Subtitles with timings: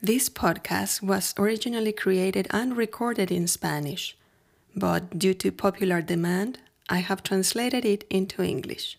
[0.00, 4.16] This podcast was originally created and recorded in Spanish,
[4.76, 8.96] but due to popular demand, I have translated it into English.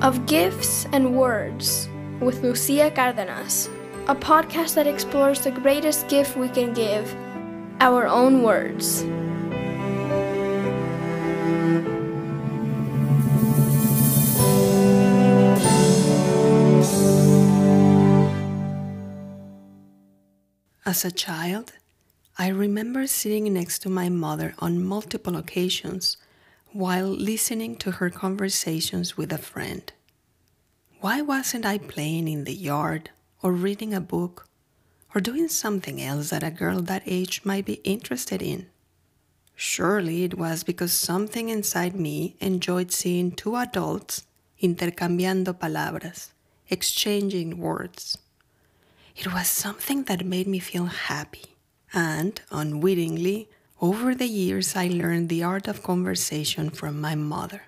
[0.00, 3.68] Of Gifts and Words with Lucia Cardenas,
[4.06, 7.14] a podcast that explores the greatest gift we can give
[7.80, 9.04] our own words.
[20.88, 21.74] As a child,
[22.38, 26.16] I remember sitting next to my mother on multiple occasions
[26.72, 29.92] while listening to her conversations with a friend.
[31.02, 33.10] Why wasn't I playing in the yard
[33.42, 34.48] or reading a book
[35.14, 38.70] or doing something else that a girl that age might be interested in?
[39.54, 44.24] Surely it was because something inside me enjoyed seeing two adults
[44.62, 46.32] intercambiando palabras,
[46.70, 48.16] exchanging words.
[49.18, 51.56] It was something that made me feel happy.
[51.92, 53.48] And, unwittingly,
[53.80, 57.62] over the years, I learned the art of conversation from my mother.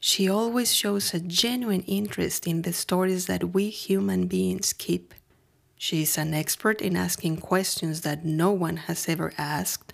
[0.00, 5.14] She always shows a genuine interest in the stories that we human beings keep.
[5.76, 9.92] She is an expert in asking questions that no one has ever asked,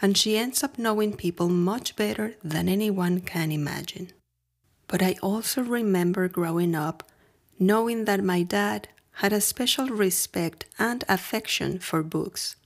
[0.00, 4.12] and she ends up knowing people much better than anyone can imagine.
[4.86, 7.02] But I also remember growing up
[7.58, 8.88] knowing that my dad
[9.20, 12.56] had a special respect and affection for books,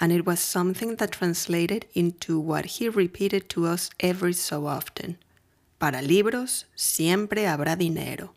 [0.00, 5.16] and it was something that translated into what he repeated to us every so often
[5.82, 8.30] Para libros siempre habrá dinero,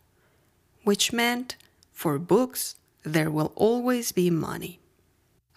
[0.82, 1.54] which meant
[1.92, 4.80] for books there will always be money.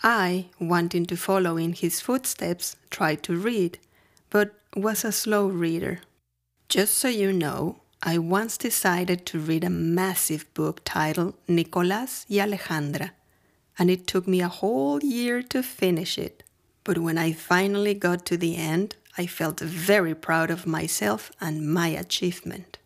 [0.03, 3.79] I, wanting to follow in his footsteps, tried to read,
[4.29, 6.01] but was a slow reader.
[6.67, 12.37] Just so you know, I once decided to read a massive book titled Nicolás y
[12.37, 13.11] Alejandra,
[13.77, 16.43] and it took me a whole year to finish it.
[16.85, 21.73] But when I finally got to the end, I felt very proud of myself and
[21.73, 22.77] my achievement.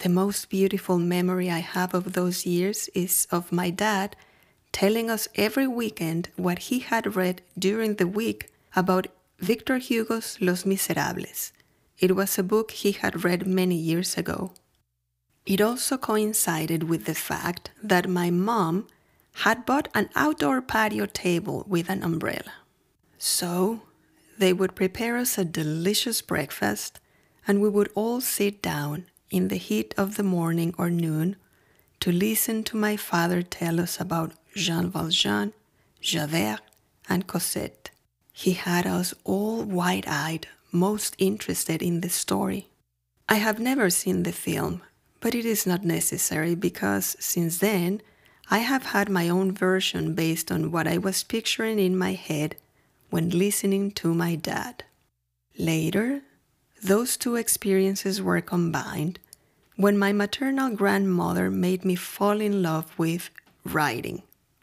[0.00, 4.14] The most beautiful memory I have of those years is of my dad
[4.72, 9.06] telling us every weekend what he had read during the week about
[9.38, 11.52] Victor Hugo's Los Miserables
[12.02, 14.52] it was a book he had read many years ago.
[15.46, 18.88] It also coincided with the fact that my mom
[19.44, 22.54] had bought an outdoor patio table with an umbrella.
[23.18, 23.82] So
[24.36, 26.98] they would prepare us a delicious breakfast,
[27.46, 31.36] and we would all sit down in the heat of the morning or noon
[32.00, 35.52] to listen to my father tell us about Jean Valjean,
[36.00, 36.62] Javert,
[37.08, 37.90] and Cosette.
[38.32, 42.68] He had us all wide eyed most interested in the story.
[43.28, 44.82] I have never seen the film,
[45.20, 48.02] but it is not necessary because since then
[48.50, 52.56] I have had my own version based on what I was picturing in my head
[53.10, 54.84] when listening to my dad.
[55.58, 56.22] Later,
[56.82, 59.18] those two experiences were combined
[59.76, 63.30] when my maternal grandmother made me fall in love with
[63.64, 64.22] writing.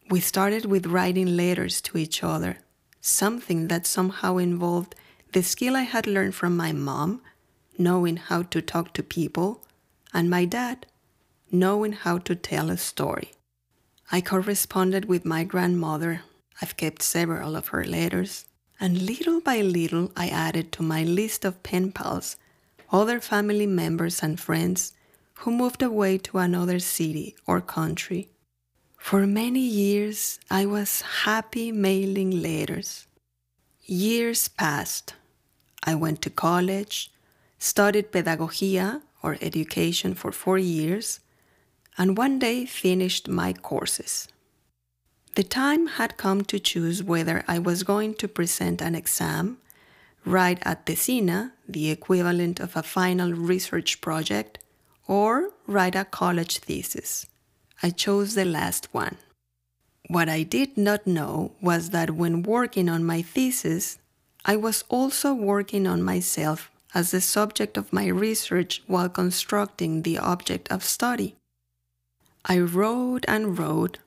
[0.09, 2.57] We started with writing letters to each other,
[2.99, 4.95] something that somehow involved
[5.33, 7.21] the skill I had learned from my mom,
[7.77, 9.63] knowing how to talk to people,
[10.13, 10.85] and my dad,
[11.51, 13.31] knowing how to tell a story.
[14.11, 16.23] I corresponded with my grandmother.
[16.61, 18.45] I've kept several of her letters.
[18.79, 22.37] And little by little, I added to my list of pen pals
[22.91, 24.93] other family members and friends
[25.39, 28.29] who moved away to another city or country.
[28.97, 33.07] For many years, I was happy mailing letters.
[33.85, 35.13] Years passed.
[35.83, 37.11] I went to college,
[37.57, 41.19] studied pedagogía or education for four years,
[41.97, 44.27] and one day finished my courses.
[45.35, 49.57] The time had come to choose whether I was going to present an exam,
[50.25, 54.59] write a tesina, the equivalent of a final research project,
[55.07, 57.25] or write a college thesis.
[57.81, 59.17] I chose the last one.
[60.07, 63.99] What I did not know was that when working on my thesis,
[64.45, 70.17] I was also working on myself as the subject of my research while constructing the
[70.17, 71.35] object of study.
[72.45, 73.99] I wrote and wrote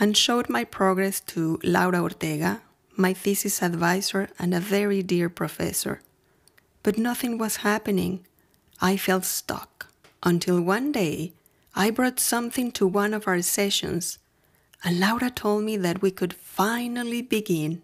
[0.00, 2.62] and showed my progress to Laura Ortega,
[2.96, 6.00] my thesis advisor and a very dear professor.
[6.82, 8.26] But nothing was happening.
[8.80, 9.86] I felt stuck
[10.22, 11.32] until one day
[11.74, 14.18] I brought something to one of our sessions,
[14.82, 17.82] and Laura told me that we could finally begin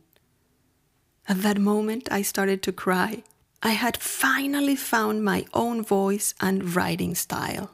[1.26, 3.22] at that moment, I started to cry.
[3.62, 7.70] I had finally found my own voice and writing style.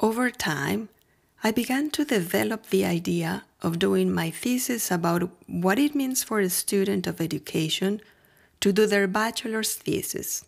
[0.00, 0.88] Over time,
[1.44, 6.40] I began to develop the idea of doing my thesis about what it means for
[6.40, 8.00] a student of education
[8.60, 10.44] to do their bachelor's thesis.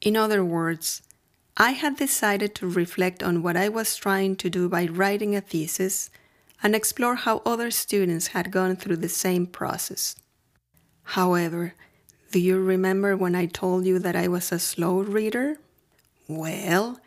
[0.00, 1.02] In other words,
[1.56, 5.40] I had decided to reflect on what I was trying to do by writing a
[5.40, 6.10] thesis
[6.62, 10.16] and explore how other students had gone through the same process.
[11.14, 11.74] However,
[12.32, 15.58] do you remember when I told you that I was a slow reader?
[16.28, 16.98] Well,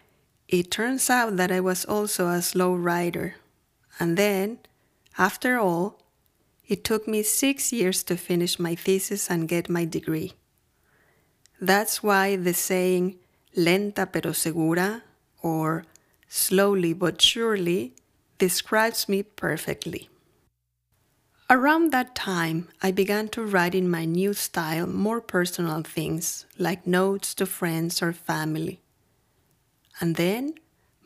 [0.48, 3.36] it turns out that I was also a slow writer.
[4.00, 4.60] And then,
[5.18, 6.00] after all,
[6.66, 10.34] it took me six years to finish my thesis and get my degree.
[11.60, 13.20] That's why the saying
[13.58, 15.04] lenta pero segura
[15.44, 15.84] or
[16.30, 17.94] slowly but surely
[18.38, 20.10] describes me perfectly.
[21.52, 26.86] Around that time, I began to write in my new style more personal things, like
[26.86, 28.82] notes to friends or family.
[30.00, 30.54] And then,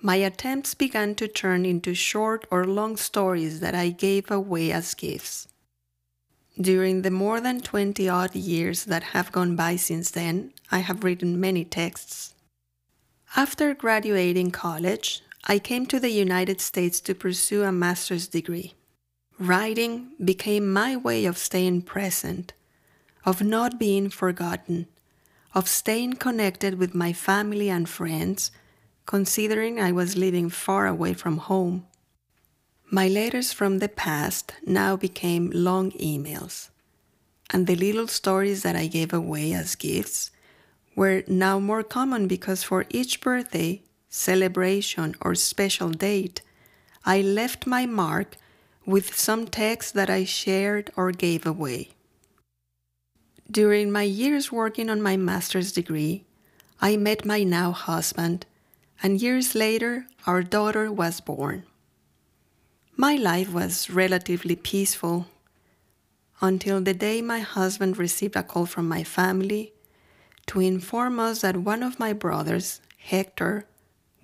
[0.02, 4.94] my attempts began to turn into short or long stories that I gave away as
[4.94, 5.48] gifts.
[6.60, 11.06] During the more than 20 odd years that have gone by since then, I have
[11.06, 12.36] written many texts.
[13.38, 18.74] After graduating college, I came to the United States to pursue a master's degree.
[19.40, 22.54] Writing became my way of staying present,
[23.26, 24.86] of not being forgotten,
[25.56, 28.52] of staying connected with my family and friends,
[29.08, 31.88] considering I was living far away from home.
[32.92, 36.70] My letters from the past now became long emails,
[37.50, 40.30] and the little stories that I gave away as gifts
[40.96, 46.42] were now more common because for each birthday, celebration, or special date,
[47.04, 48.38] I left my mark
[48.86, 51.90] with some text that I shared or gave away.
[53.50, 56.26] During my years working on my master's degree,
[56.82, 58.46] I met my now husband,
[59.02, 61.64] and years later, our daughter was born.
[62.96, 65.28] My life was relatively peaceful
[66.42, 69.74] until the day my husband received a call from my family
[70.48, 73.66] to inform us that one of my brothers, Hector,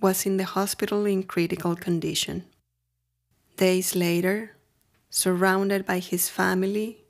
[0.02, 2.44] was in the hospital in critical condition.
[3.60, 4.56] Days later,
[5.10, 7.04] surrounded by his family,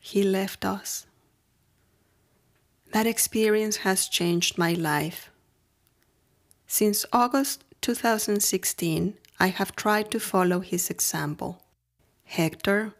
[0.00, 1.06] he left us.
[2.92, 5.30] That experience has changed my life.
[6.66, 11.62] Since August 2016, I have tried to follow his example.
[12.24, 12.92] Hector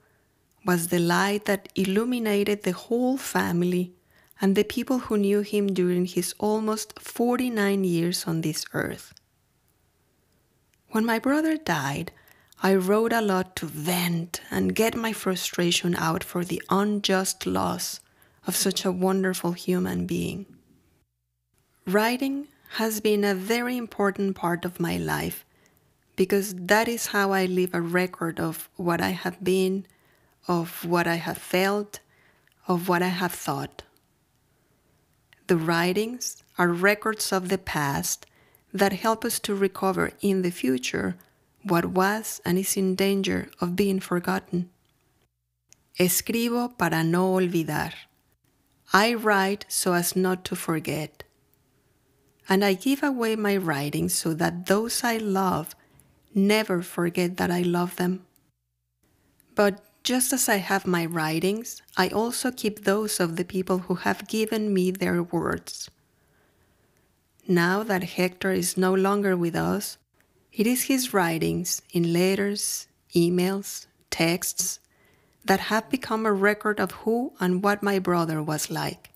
[0.64, 3.94] was the light that illuminated the whole family
[4.40, 9.12] and the people who knew him during his almost 49 years on this earth.
[10.90, 12.12] When my brother died,
[12.62, 18.00] I wrote a lot to vent and get my frustration out for the unjust loss
[18.46, 20.46] of such a wonderful human being.
[21.86, 25.44] Writing has been a very important part of my life
[26.16, 29.86] because that is how I leave a record of what I have been,
[30.48, 32.00] of what I have felt,
[32.66, 33.82] of what I have thought.
[35.46, 38.26] The writings are records of the past
[38.72, 41.16] that help us to recover in the future
[41.64, 44.70] what was and is in danger of being forgotten.
[45.98, 47.92] Escribo para no olvidar.
[48.92, 51.24] I write so as not to forget.
[52.48, 55.74] And I give away my writings so that those I love
[56.34, 58.26] never forget that I love them.
[59.54, 63.94] But just as I have my writings, I also keep those of the people who
[63.94, 65.90] have given me their words.
[67.48, 69.96] Now that Hector is no longer with us,
[70.56, 74.78] it is his writings in letters, emails, texts
[75.44, 79.10] that have become a record of who and what my brother was like.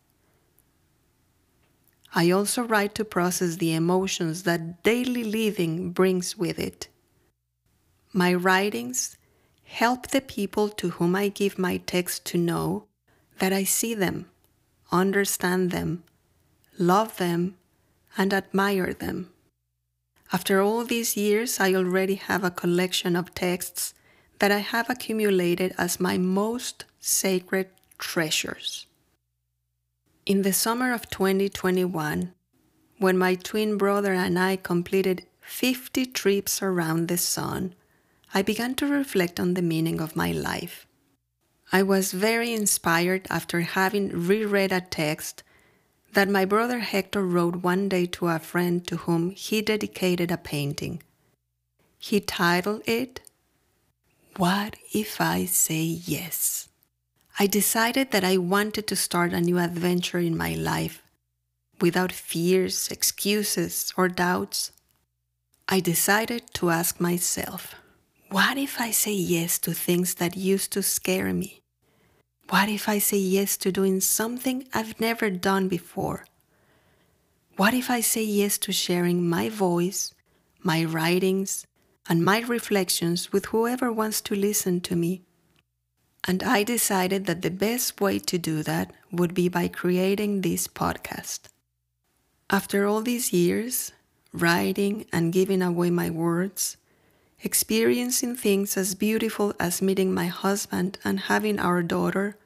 [2.15, 6.89] I also write to process the emotions that daily living brings with it.
[8.13, 9.17] My writings
[9.65, 12.87] help the people to whom I give my text to know
[13.39, 14.27] that I see them,
[14.91, 16.03] understand them,
[16.79, 17.57] love them,
[18.17, 19.31] and admire them.
[20.31, 23.95] After all these years, I already have a collection of texts
[24.39, 27.69] that I have accumulated as my most sacred
[27.99, 28.87] treasures.
[30.27, 32.35] In the summer of 2021,
[32.99, 37.75] when my twin brother and I completed 50 trips around the sun,
[38.35, 40.87] I began to reflect on the meaning of my life.
[41.73, 45.43] I was very inspired after having reread a text
[46.13, 50.37] that my brother Hector wrote one day to a friend to whom he dedicated a
[50.37, 51.03] painting.
[51.99, 53.21] He titled it,
[54.37, 56.69] What If I Say Yes?
[57.39, 61.03] I decided that I wanted to start a new adventure in my life
[61.81, 64.73] without fears, excuses, or doubts.
[65.69, 67.75] I decided to ask myself
[68.31, 71.63] what if I say yes to things that used to scare me?
[72.51, 76.25] What if I say yes to doing something I've never done before?
[77.57, 80.15] What if I say yes to sharing my voice,
[80.63, 81.67] my writings,
[82.09, 85.23] and my reflections with whoever wants to listen to me?
[86.27, 90.67] And I decided that the best way to do that would be by creating this
[90.69, 91.49] podcast.
[92.49, 93.93] After all these years,
[94.33, 96.79] writing and giving away my words,
[97.43, 102.37] experiencing things as beautiful as meeting my husband and having our daughter,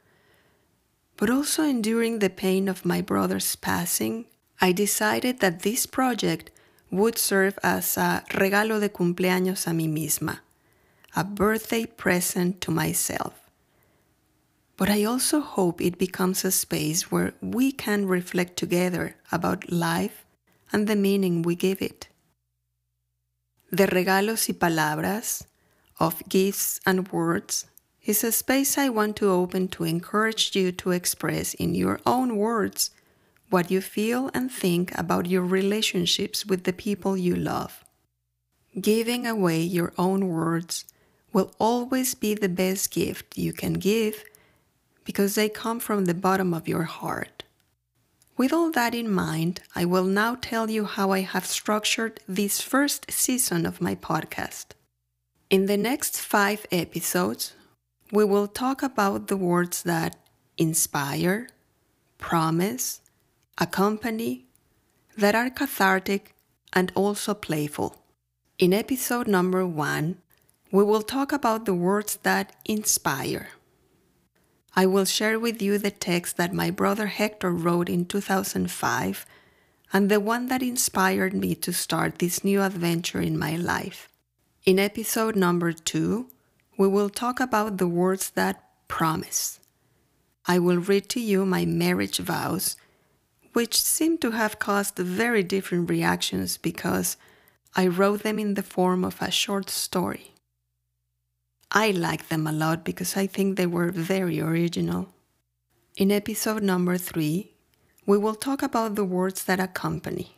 [1.17, 4.27] but also enduring the pain of my brother's passing,
[4.61, 6.51] I decided that this project
[6.91, 10.41] would serve as a regalo de cumpleaños a mí misma,
[11.17, 13.35] a birthday present to myself.
[14.77, 20.25] But I also hope it becomes a space where we can reflect together about life
[20.73, 22.09] and the meaning we give it
[23.73, 25.47] de regalos y palabras,
[25.99, 27.67] of gifts and words,
[28.05, 32.37] is a space I want to open to encourage you to express in your own
[32.37, 32.91] words
[33.49, 37.85] what you feel and think about your relationships with the people you love.
[38.79, 40.85] Giving away your own words
[41.33, 44.25] will always be the best gift you can give
[45.05, 47.42] because they come from the bottom of your heart.
[48.43, 52.61] With all that in mind, I will now tell you how I have structured this
[52.61, 54.75] first season of my podcast.
[55.49, 57.53] In the next five episodes,
[58.11, 60.17] we will talk about the words that
[60.59, 61.51] inspire,
[62.19, 63.01] promise,
[63.59, 64.47] accompany,
[65.17, 66.35] that are cathartic,
[66.73, 68.03] and also playful.
[68.59, 70.17] In episode number one,
[70.73, 73.51] we will talk about the words that inspire.
[74.75, 79.27] I will share with you the text that my brother Hector wrote in 2005
[79.93, 84.09] and the one that inspired me to start this new adventure in my life.
[84.65, 86.29] In episode number two,
[86.79, 89.61] we will talk about the words that promise.
[90.47, 92.77] I will read to you my marriage vows,
[93.53, 97.19] which seem to have caused very different reactions because
[97.77, 100.33] I wrote them in the form of a short story.
[101.75, 105.09] I like them a lot because I think they were very original.
[105.97, 107.53] In episode number three,
[108.05, 110.37] we will talk about the words that accompany.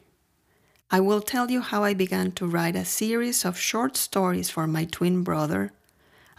[0.93, 4.69] I will tell you how I began to write a series of short stories for
[4.69, 5.73] my twin brother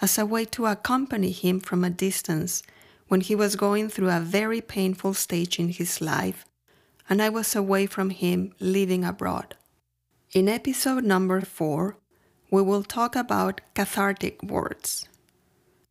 [0.01, 2.63] as a way to accompany him from a distance
[3.09, 6.45] when he was going through a very painful stage in his life
[7.09, 9.55] and I was away from him living abroad.
[10.31, 11.97] In episode number four,
[12.51, 15.07] we will talk about cathartic words.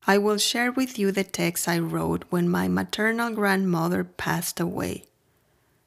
[0.07, 5.05] I will share with you the text I wrote when my maternal grandmother passed away.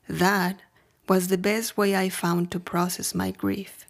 [0.09, 0.61] That
[1.07, 3.85] was the best way I found to process my grief.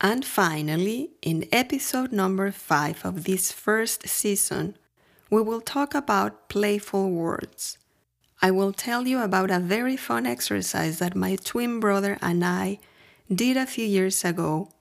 [0.00, 4.76] And finally, in episode number five of this first season,
[5.30, 7.78] we will talk about playful words.
[8.40, 12.80] I will tell you about a very fun exercise that my twin brother and I
[13.32, 14.72] did a few years ago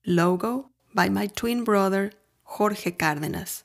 [0.06, 2.14] Logo by my twin brother,
[2.44, 3.64] Jorge Cárdenas.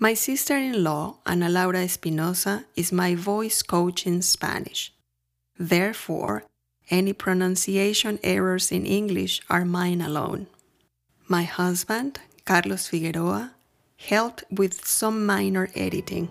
[0.00, 4.92] My sister in law, Ana Laura Espinosa, is my voice coach in Spanish.
[5.58, 6.44] Therefore,
[6.88, 10.46] any pronunciation errors in English are mine alone.
[11.26, 13.54] My husband, Carlos Figueroa,
[13.96, 16.28] helped with some minor editing.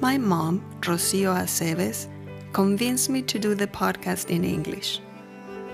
[0.00, 2.08] My mom, Rocio Aceves,
[2.52, 5.00] convinced me to do the podcast in English.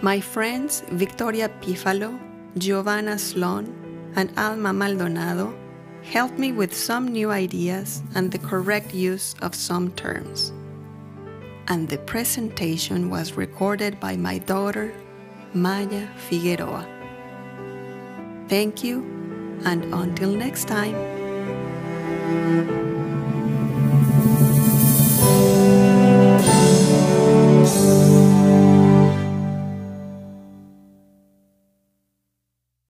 [0.00, 2.16] My friends Victoria Pifalo,
[2.56, 3.74] Giovanna Sloan,
[4.14, 5.52] and Alma Maldonado
[6.04, 10.52] helped me with some new ideas and the correct use of some terms.
[11.68, 14.92] And the presentation was recorded by my daughter,
[15.54, 16.86] Maya Figueroa.
[18.48, 19.02] Thank you,
[19.64, 20.96] and until next time.